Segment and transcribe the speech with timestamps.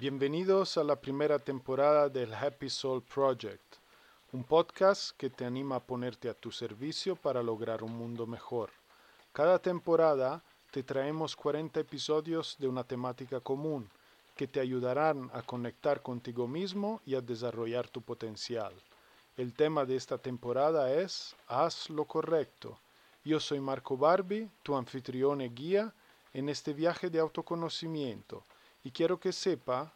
[0.00, 3.78] Bienvenidos a la primera temporada del Happy Soul Project,
[4.30, 8.70] un podcast que te anima a ponerte a tu servicio para lograr un mundo mejor.
[9.32, 10.40] Cada temporada
[10.70, 13.90] te traemos 40 episodios de una temática común
[14.36, 18.72] que te ayudarán a conectar contigo mismo y a desarrollar tu potencial.
[19.36, 22.78] El tema de esta temporada es Haz lo correcto.
[23.24, 25.92] Yo soy Marco Barbi, tu anfitrión y guía
[26.34, 28.44] en este viaje de autoconocimiento
[28.88, 29.92] y quiero que sepa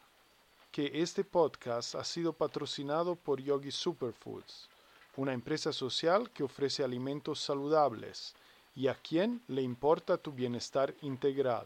[0.71, 4.69] que este podcast ha sido patrocinado por Yogi Superfoods,
[5.17, 8.35] una empresa social que ofrece alimentos saludables
[8.75, 11.65] y a quien le importa tu bienestar integral.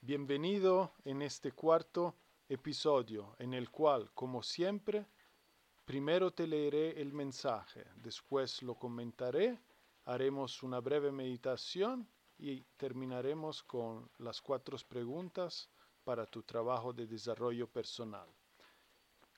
[0.00, 2.14] Bienvenido en este cuarto
[2.48, 5.04] episodio en el cual, como siempre,
[5.86, 9.56] Primero te leeré el mensaje, después lo comentaré,
[10.06, 15.70] haremos una breve meditación y terminaremos con las cuatro preguntas
[16.02, 18.28] para tu trabajo de desarrollo personal.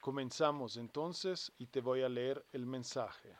[0.00, 3.36] Comenzamos entonces y te voy a leer el mensaje.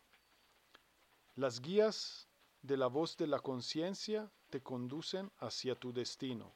[1.37, 2.28] Las guías
[2.61, 6.53] de la voz de la conciencia te conducen hacia tu destino,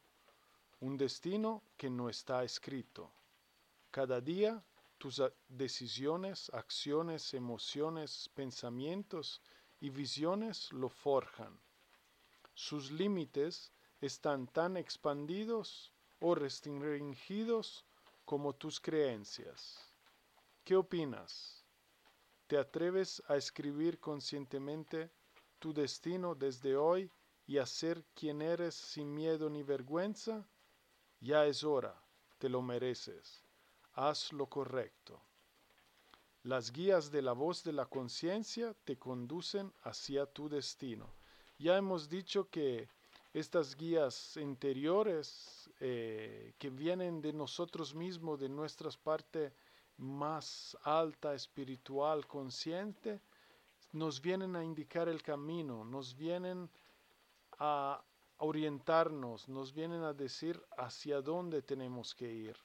[0.80, 3.10] un destino que no está escrito.
[3.90, 4.62] Cada día
[5.02, 9.42] tus decisiones, acciones, emociones, pensamientos
[9.80, 11.58] y visiones lo forjan.
[12.54, 17.84] Sus límites están tan expandidos o restringidos
[18.24, 19.92] como tus creencias.
[20.62, 21.64] ¿Qué opinas?
[22.46, 25.10] ¿Te atreves a escribir conscientemente
[25.58, 27.10] tu destino desde hoy
[27.44, 30.46] y a ser quien eres sin miedo ni vergüenza?
[31.18, 32.00] Ya es hora,
[32.38, 33.44] te lo mereces
[33.94, 35.20] haz lo correcto.
[36.44, 41.08] Las guías de la voz de la conciencia te conducen hacia tu destino.
[41.58, 42.88] Ya hemos dicho que
[43.32, 49.52] estas guías interiores eh, que vienen de nosotros mismos, de nuestra parte
[49.98, 53.20] más alta, espiritual, consciente,
[53.92, 56.68] nos vienen a indicar el camino, nos vienen
[57.58, 58.02] a
[58.38, 62.56] orientarnos, nos vienen a decir hacia dónde tenemos que ir.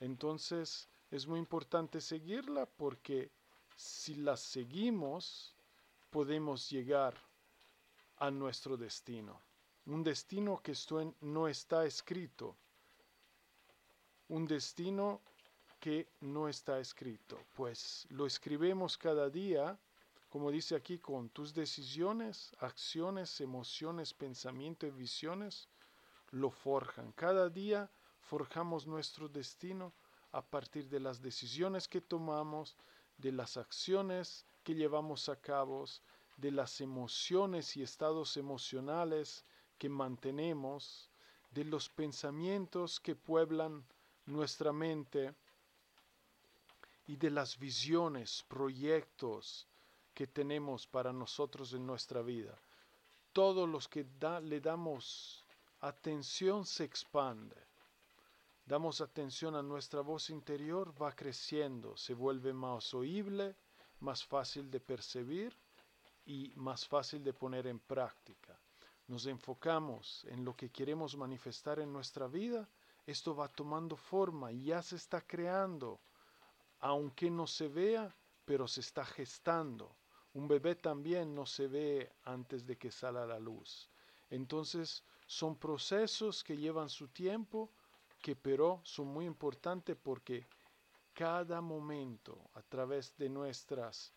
[0.00, 3.30] Entonces es muy importante seguirla porque
[3.76, 5.54] si la seguimos
[6.10, 7.14] podemos llegar
[8.16, 9.40] a nuestro destino.
[9.86, 10.74] Un destino que
[11.20, 12.56] no está escrito.
[14.28, 15.22] Un destino
[15.80, 17.38] que no está escrito.
[17.54, 19.78] Pues lo escribimos cada día,
[20.28, 25.68] como dice aquí, con tus decisiones, acciones, emociones, pensamientos y visiones,
[26.32, 27.12] lo forjan.
[27.12, 27.90] Cada día
[28.28, 29.94] forjamos nuestro destino
[30.32, 32.76] a partir de las decisiones que tomamos,
[33.16, 35.86] de las acciones que llevamos a cabo,
[36.36, 39.46] de las emociones y estados emocionales
[39.78, 41.08] que mantenemos,
[41.50, 43.82] de los pensamientos que pueblan
[44.26, 45.34] nuestra mente
[47.06, 49.66] y de las visiones, proyectos
[50.12, 52.60] que tenemos para nosotros en nuestra vida.
[53.32, 54.06] Todos los que
[54.42, 55.46] le damos
[55.80, 57.67] atención se expande
[58.68, 63.56] damos atención a nuestra voz interior, va creciendo, se vuelve más oíble,
[64.00, 65.56] más fácil de percibir
[66.26, 68.60] y más fácil de poner en práctica.
[69.06, 72.68] Nos enfocamos en lo que queremos manifestar en nuestra vida,
[73.06, 75.98] esto va tomando forma y ya se está creando,
[76.80, 78.14] aunque no se vea,
[78.44, 79.96] pero se está gestando.
[80.34, 83.88] Un bebé también no se ve antes de que salga la luz.
[84.28, 87.72] Entonces son procesos que llevan su tiempo,
[88.20, 90.46] que pero son muy importantes porque
[91.12, 94.12] cada momento a través de nuestras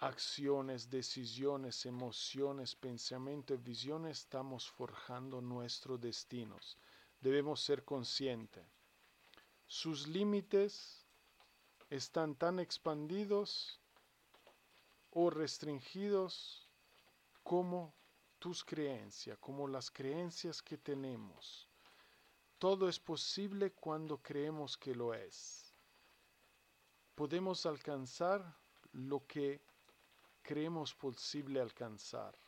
[0.00, 6.76] acciones, decisiones, emociones, pensamientos y visiones estamos forjando nuestros destinos.
[7.20, 8.64] Debemos ser conscientes.
[9.68, 11.06] Sus límites
[11.88, 13.80] están tan expandidos
[15.12, 16.68] o restringidos
[17.44, 17.94] como
[18.40, 21.68] tus creencias, como las creencias que tenemos.
[22.62, 25.74] Todo es posible cuando creemos que lo es.
[27.16, 28.56] Podemos alcanzar
[28.92, 29.60] lo que
[30.42, 32.38] creemos posible alcanzar.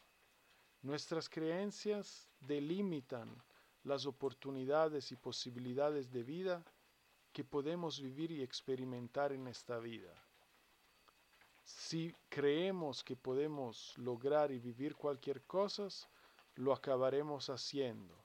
[0.82, 3.42] Nuestras creencias delimitan
[3.82, 6.64] las oportunidades y posibilidades de vida
[7.32, 10.14] que podemos vivir y experimentar en esta vida.
[11.64, 15.88] Si creemos que podemos lograr y vivir cualquier cosa,
[16.54, 18.16] lo acabaremos haciendo.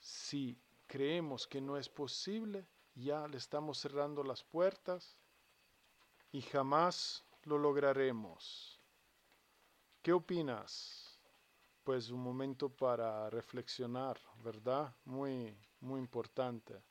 [0.00, 0.58] Si
[0.92, 5.16] creemos que no es posible, ya le estamos cerrando las puertas
[6.30, 8.78] y jamás lo lograremos.
[10.02, 11.18] ¿Qué opinas?
[11.82, 14.94] Pues un momento para reflexionar, ¿verdad?
[15.06, 16.82] Muy, muy importante.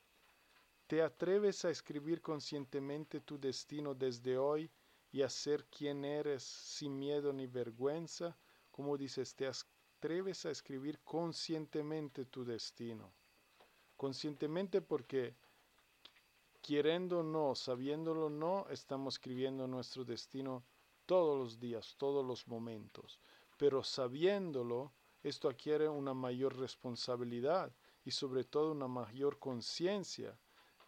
[0.88, 4.68] ¿Te atreves a escribir conscientemente tu destino desde hoy
[5.12, 8.36] y a ser quien eres sin miedo ni vergüenza?
[8.72, 13.14] Como dices, te atreves a escribir conscientemente tu destino.
[14.02, 15.36] Conscientemente porque
[16.60, 20.64] queriendo o no, sabiéndolo o no, estamos escribiendo nuestro destino
[21.06, 23.20] todos los días, todos los momentos.
[23.56, 27.72] Pero sabiéndolo, esto adquiere una mayor responsabilidad
[28.04, 30.36] y sobre todo una mayor conciencia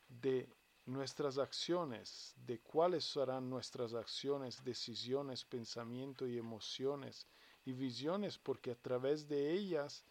[0.09, 0.49] de
[0.85, 7.29] nuestras acciones, de cuáles serán nuestras acciones, decisiones, pensamientos y emociones
[7.65, 10.05] y visiones, porque a través de ellas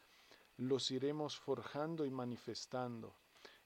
[0.58, 3.16] los iremos forjando y manifestando.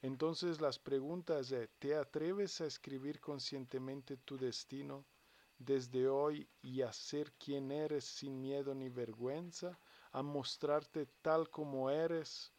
[0.02, 5.06] Entonces las preguntas de, ¿te atreves a escribir conscientemente tu destino
[5.58, 9.80] desde hoy y a ser quien eres sin miedo ni vergüenza?
[10.12, 12.54] ¿A mostrarte tal como eres?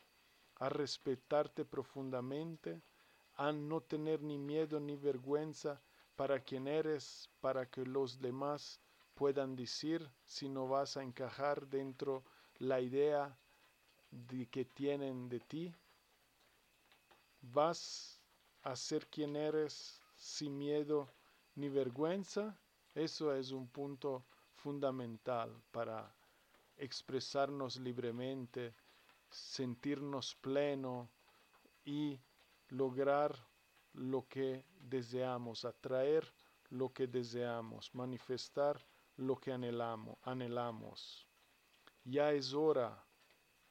[0.56, 2.82] ¿A respetarte profundamente?
[3.34, 5.80] ¿A no tener ni miedo ni vergüenza
[6.16, 8.80] para quien eres, para que los demás
[9.14, 12.24] puedan decir si no vas a encajar dentro
[12.58, 13.38] la idea
[14.10, 15.74] de que tienen de ti?
[17.40, 18.20] vas
[18.62, 21.08] a ser quien eres sin miedo
[21.54, 22.58] ni vergüenza,
[22.94, 24.24] eso es un punto
[24.54, 26.12] fundamental para
[26.76, 28.74] expresarnos libremente,
[29.30, 31.08] sentirnos pleno
[31.84, 32.20] y
[32.68, 33.34] lograr
[33.94, 36.32] lo que deseamos, atraer
[36.70, 38.84] lo que deseamos, manifestar
[39.16, 41.26] lo que anhelamos, anhelamos.
[42.04, 43.04] Ya es hora,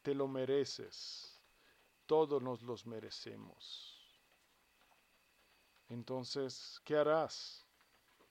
[0.07, 1.37] te lo mereces
[2.05, 3.93] todos nos los merecemos.
[5.89, 7.65] Entonces, ¿qué harás?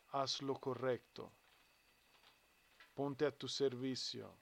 [0.08, 1.30] Haz lo correcto.
[2.94, 4.32] Ponte a tu servicio.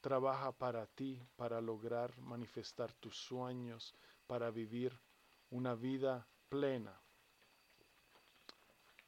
[0.00, 3.94] Trabaja para ti, para lograr manifestar tus sueños,
[4.26, 4.98] para vivir
[5.50, 7.00] una vida plena.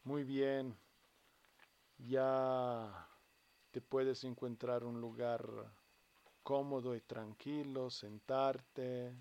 [0.04, 0.78] Muy bien,
[1.98, 3.08] ya
[3.74, 5.44] te puedes encontrar un lugar
[6.44, 9.12] cómodo y tranquilo, sentarte,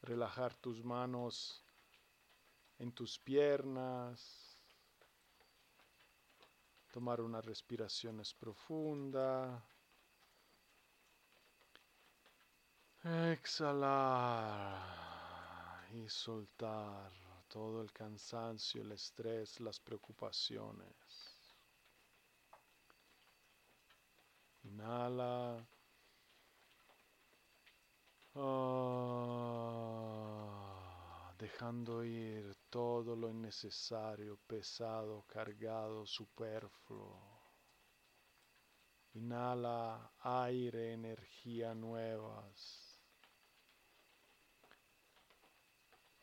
[0.00, 1.62] relajar tus manos
[2.78, 4.56] en tus piernas,
[6.90, 9.62] tomar unas respiraciones profundas,
[13.30, 14.80] exhalar
[15.92, 17.12] y soltar
[17.48, 21.25] todo el cansancio, el estrés, las preocupaciones.
[24.66, 25.66] Inhala.
[28.34, 28.92] Ah,
[31.38, 37.36] dejando ir todo lo innecesario, pesado, cargado, superfluo.
[39.14, 43.00] Inhala aire, energía nuevas.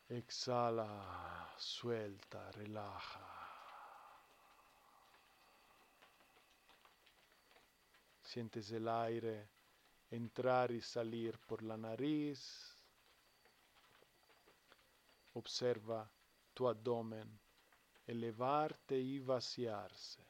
[0.10, 3.33] Exhala, suelta, relaja.
[8.34, 9.48] Sientes el aire
[10.10, 12.76] entrar y salir por la nariz.
[15.34, 16.10] Observa
[16.52, 17.40] tu abdomen
[18.08, 20.26] elevarte y vaciarse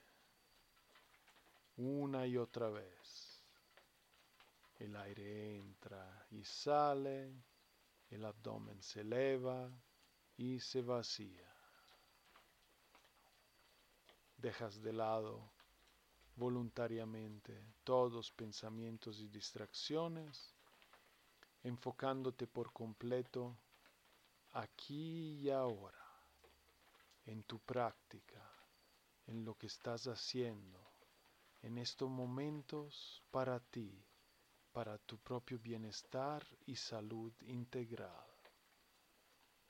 [1.78, 3.42] una y otra vez.
[4.80, 7.32] El aire entra y sale,
[8.10, 9.72] el abdomen se eleva
[10.36, 11.56] y se vacía.
[14.36, 15.54] Dejas de lado
[16.36, 20.54] voluntariamente todos pensamientos y distracciones,
[21.64, 23.56] enfocándote por completo
[24.52, 26.06] aquí y ahora,
[27.26, 28.44] en tu práctica,
[29.28, 30.80] en lo que estás haciendo,
[31.62, 34.04] en estos momentos para ti,
[34.74, 38.28] para tu propio bienestar y salud integral.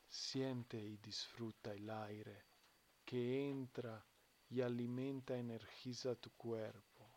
[0.07, 2.45] Siente y disfruta el aire
[3.03, 4.03] que entra
[4.53, 7.09] y alimenta, energiza tu cuerpo.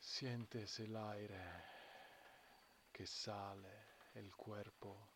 [0.00, 1.40] Sientes el aire
[2.92, 3.70] que sale,
[4.14, 5.08] el cuerpo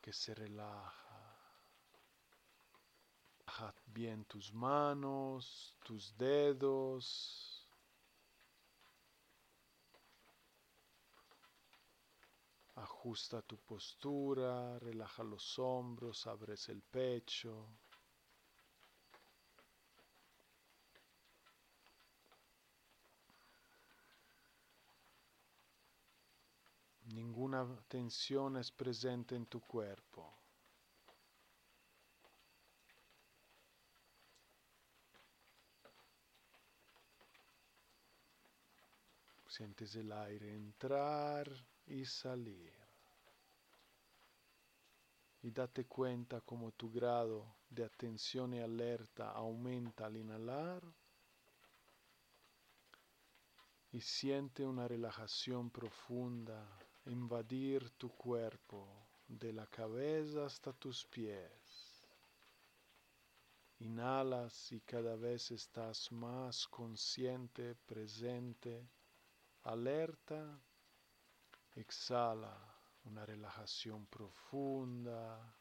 [0.00, 1.38] que se relaja.
[3.38, 7.68] Relaja bien tus manos, tus dedos.
[12.74, 17.83] Ajusta tu postura, relaja los hombros, abres el pecho.
[27.14, 30.34] Ninguna tensión es presente en tu cuerpo.
[39.46, 41.48] Sientes el aire entrar
[41.86, 42.72] y salir.
[45.42, 50.82] Y date cuenta como tu grado de atención y alerta aumenta al inhalar.
[53.92, 58.86] Y siente una relajación profunda invadir tu cuerpo
[59.28, 62.04] de la cabeza hasta tus pies.
[63.80, 68.88] Inhalas y cada vez estás más consciente, presente,
[69.64, 70.58] alerta.
[71.74, 72.56] Exhala
[73.04, 75.54] una relajación profunda.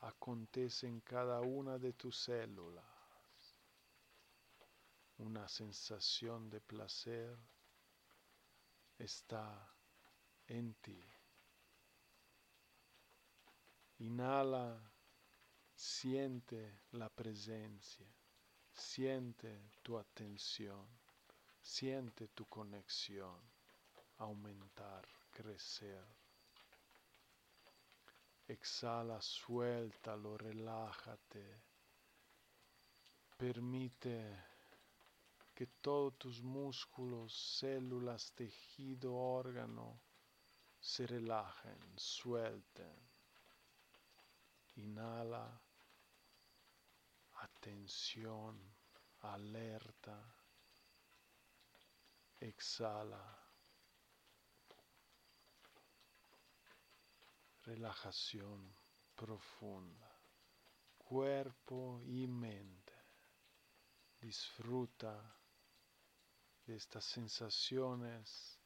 [0.00, 2.84] Acontece en cada una de tus células.
[5.18, 7.38] Una sensación de placer
[8.98, 9.71] está
[10.52, 11.02] en ti.
[14.00, 14.78] Inhala,
[15.74, 18.06] siente la presencia,
[18.70, 20.86] siente tu atención,
[21.62, 23.40] siente tu conexión
[24.18, 26.04] aumentar, crecer.
[28.46, 31.62] Exhala, suéltalo, relájate.
[33.38, 34.52] Permite
[35.54, 40.11] que todos tus músculos, células, tejido, órgano,
[40.82, 43.08] se relajen, suelten.
[44.74, 45.60] Inhala,
[47.34, 48.58] atención,
[49.20, 50.18] alerta.
[52.40, 53.38] Exhala,
[57.64, 58.74] relajación
[59.14, 60.18] profunda,
[60.98, 62.92] cuerpo y mente.
[64.20, 65.36] Disfruta
[66.66, 68.61] de estas sensaciones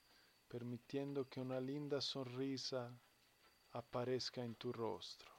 [0.48, 2.98] permitiendo que una linda sonrisa
[3.72, 5.35] aparezca en tu rostro.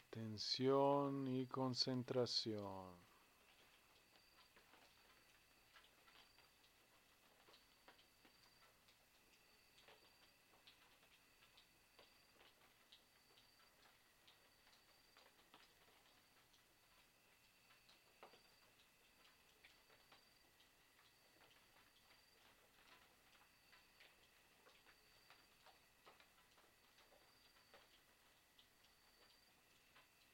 [0.00, 2.96] Atención y concentración.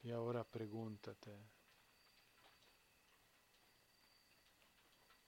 [0.06, 1.37] Y ahora pregúntate,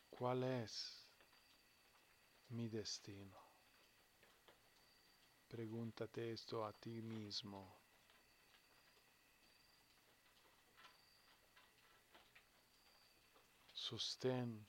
[0.09, 1.07] ¿cuál es
[2.49, 3.37] mi destino?
[5.47, 7.77] Pregúntate esto a ti mismo.
[13.75, 14.67] Sostén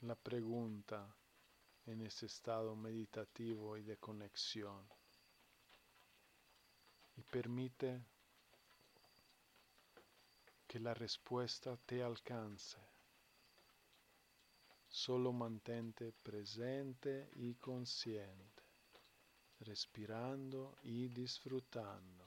[0.00, 1.16] la pregunta
[1.86, 4.84] en ese estado meditativo y de conexión
[7.16, 8.04] y permite
[10.70, 12.78] que la respuesta te alcance.
[14.88, 18.62] Solo mantente presente y consciente,
[19.58, 22.24] respirando y disfrutando,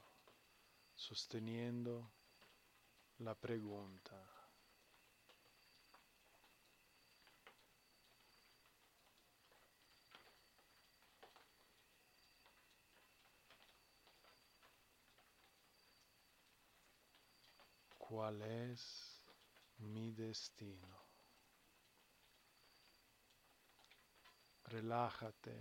[0.94, 2.12] sosteniendo
[3.20, 4.33] la pregunta.
[18.14, 19.24] Cuál es
[19.80, 20.96] mi destino.
[24.66, 25.58] Relájate,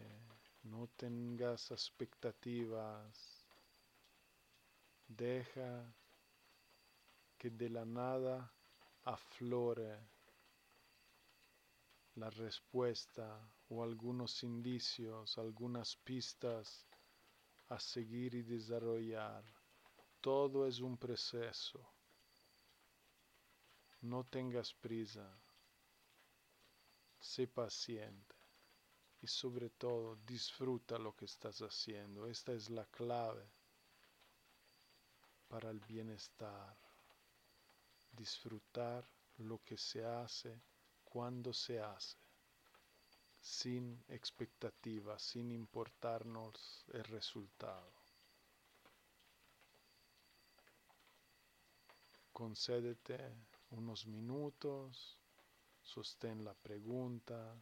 [0.64, 3.46] no tengas expectativas,
[5.08, 5.94] deja
[7.38, 8.52] que de la nada
[9.04, 9.96] aflore
[12.16, 13.26] la respuesta
[13.70, 16.86] o algunos indicios, algunas pistas
[17.70, 19.42] a seguir y desarrollar.
[20.20, 22.01] Todo es un proceso.
[24.02, 25.26] No tengas prisa.
[27.20, 28.34] Sé paciente
[29.20, 32.26] y sobre todo disfruta lo que estás haciendo.
[32.26, 33.48] Esta es la clave
[35.46, 36.76] para el bienestar.
[38.10, 40.60] Disfrutar lo que se hace
[41.04, 42.18] cuando se hace,
[43.40, 47.92] sin expectativa, sin importarnos el resultado.
[52.32, 55.18] Concédete unos minutos,
[55.82, 57.56] sostén la pregunta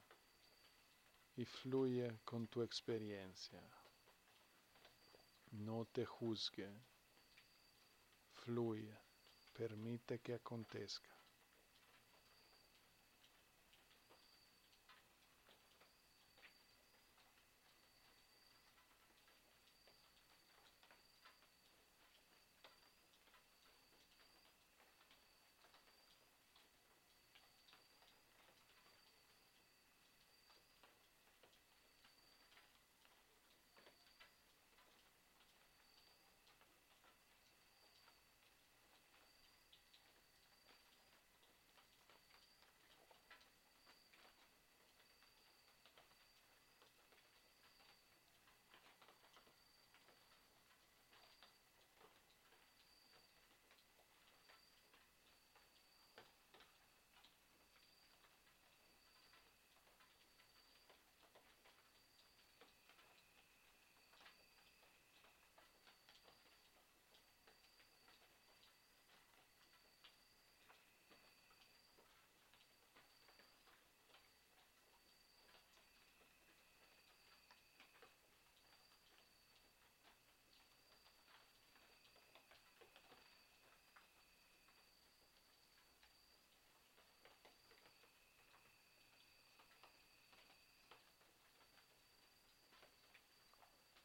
[1.36, 3.62] y fluye con tu experiencia.
[5.52, 6.70] No te juzgue,
[8.32, 8.96] fluye,
[9.52, 11.19] permite que acontezca.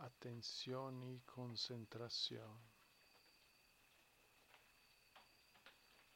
[0.06, 2.60] Atención y concentración.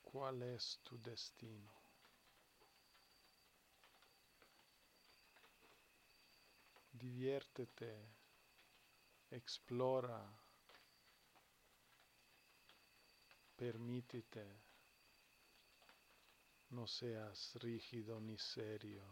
[0.01, 1.71] ¿Cuál es tu destino?
[6.91, 7.95] Diviértete,
[9.31, 10.21] explora,
[13.55, 14.45] permítete,
[16.71, 19.03] no seas rígido ni serio,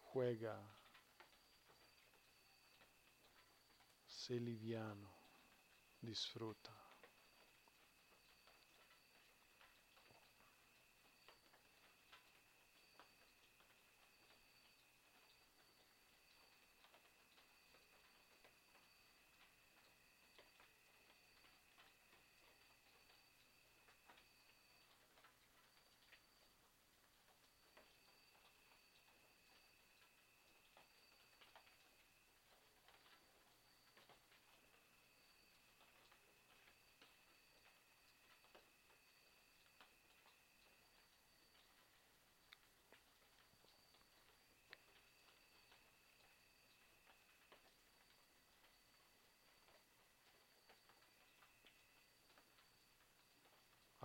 [0.00, 0.79] juega.
[4.30, 5.10] Sé liviano,
[6.00, 6.79] disfruta.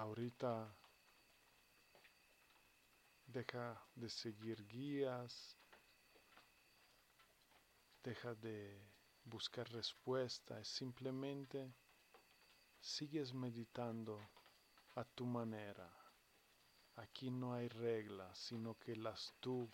[0.06, 0.72] Ahorita
[3.26, 5.58] deja de seguir guías,
[8.04, 8.88] deja de
[9.24, 11.74] buscar respuestas, simplemente
[12.80, 14.20] sigues meditando
[14.94, 15.90] a tu manera.
[16.98, 19.68] Aquí no hay reglas, sino que las tú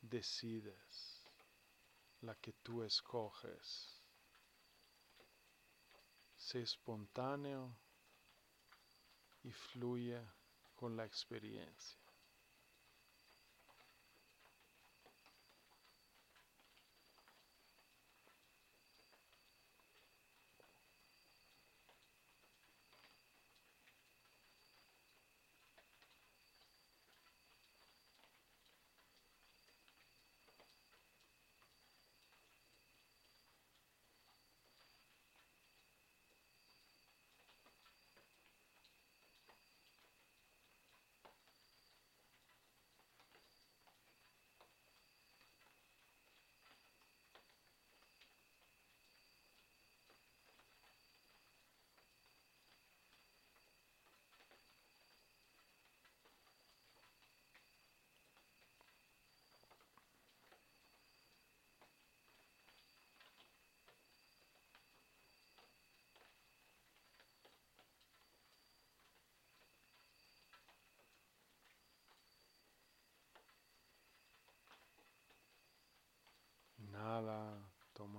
[0.00, 1.26] decides,
[2.20, 4.00] la que tú escoges.
[6.36, 7.76] Sé espontáneo
[9.48, 10.20] y fluye
[10.76, 12.07] con la experiencia.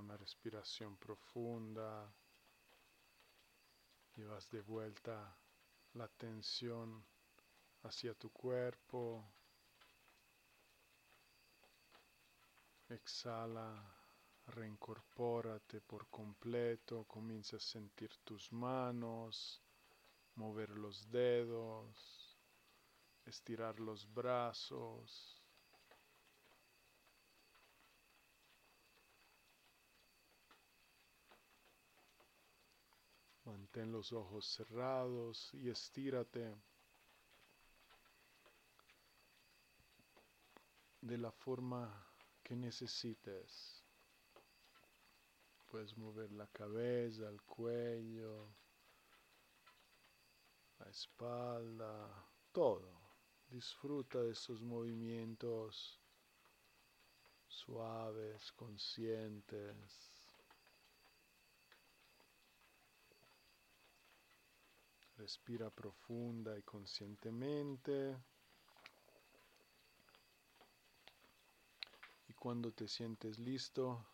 [0.09, 2.11] Una respiración profunda.
[4.15, 5.37] Llevas de vuelta
[5.93, 7.05] la tensión
[7.83, 9.23] hacia tu cuerpo.
[12.89, 13.85] Exhala,
[14.47, 19.61] reincorpórate por completo, comienza a sentir tus manos,
[20.33, 22.35] mover los dedos,
[23.27, 25.38] estirar los brazos.
[33.49, 36.55] Mantén los ojos cerrados y estírate
[41.01, 42.05] de la forma
[42.43, 43.83] que necesites.
[45.71, 48.53] Puedes mover la cabeza, el cuello,
[50.77, 52.07] la espalda,
[52.51, 53.01] todo.
[53.49, 55.99] Disfruta de esos movimientos
[57.47, 60.08] suaves, conscientes.
[65.19, 68.17] Respira profunda y conscientemente.
[72.29, 74.05] Y cuando te sientes listo,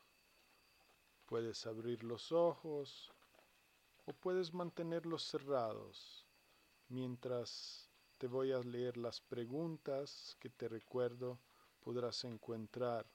[1.28, 3.14] puedes abrir los ojos
[4.08, 6.26] o puedes mantenerlos cerrados
[6.90, 7.88] mientras
[8.18, 11.40] te voy a leer las preguntas que te recuerdo
[11.82, 13.06] podrás encontrar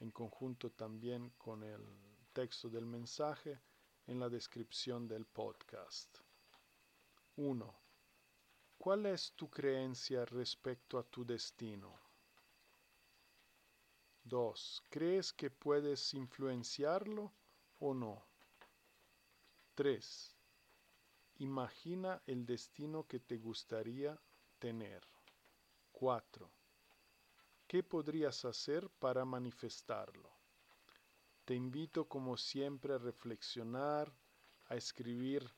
[0.00, 1.82] en conjunto también con el
[2.32, 3.60] texto del mensaje
[4.06, 6.23] en la descripción del podcast.
[7.36, 7.74] 1.
[8.78, 11.98] ¿Cuál es tu creencia respecto a tu destino?
[14.22, 14.82] 2.
[14.88, 17.32] ¿Crees que puedes influenciarlo
[17.80, 18.24] o no?
[19.74, 20.36] 3.
[21.38, 24.16] Imagina el destino que te gustaría
[24.60, 25.02] tener.
[25.90, 26.48] 4.
[27.66, 30.30] ¿Qué podrías hacer para manifestarlo?
[31.44, 34.14] Te invito como siempre a reflexionar,
[34.66, 35.52] a escribir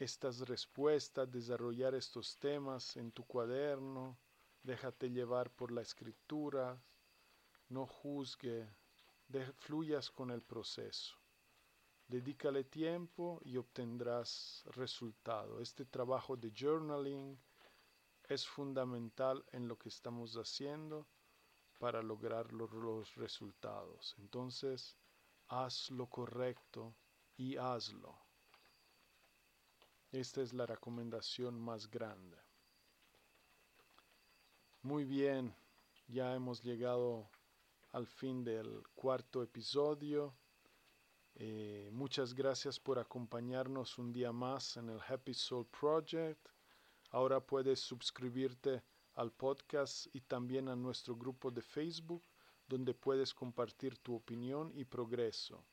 [0.00, 4.18] estas respuestas, desarrollar estos temas en tu cuaderno,
[4.62, 6.82] déjate llevar por la escritura,
[7.68, 8.66] no juzgue,
[9.58, 11.16] fluyas con el proceso.
[12.08, 15.60] Dedícale tiempo y obtendrás resultado.
[15.60, 17.38] Este trabajo de journaling
[18.26, 21.06] es fundamental en lo que estamos haciendo
[21.78, 24.16] para lograr los, los resultados.
[24.18, 24.96] Entonces,
[25.48, 26.96] haz lo correcto
[27.36, 28.29] y hazlo.
[30.12, 32.36] Esta es la recomendación más grande.
[34.82, 35.54] Muy bien,
[36.08, 37.30] ya hemos llegado
[37.92, 40.34] al fin del cuarto episodio.
[41.36, 46.44] Eh, muchas gracias por acompañarnos un día más en el Happy Soul Project.
[47.10, 48.82] Ahora puedes suscribirte
[49.14, 52.24] al podcast y también a nuestro grupo de Facebook,
[52.66, 55.64] donde puedes compartir tu opinión y progreso.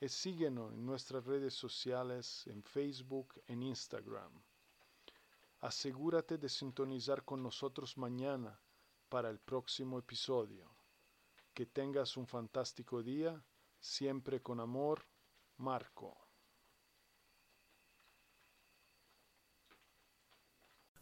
[0.00, 4.30] y síguenos en nuestras redes sociales en Facebook, en Instagram.
[5.58, 8.60] Asegúrate de sintonizar con nosotros mañana
[9.08, 10.70] para el próximo episodio.
[11.52, 13.44] Que tengas un fantástico día,
[13.80, 15.04] siempre con amor
[15.56, 16.19] Marco.